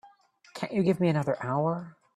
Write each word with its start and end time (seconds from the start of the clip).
Can't 0.55 0.73
you 0.73 0.81
give 0.81 0.99
me 0.99 1.09
another 1.09 1.37
hour? 1.45 1.95